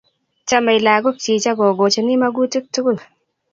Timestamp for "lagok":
0.85-1.17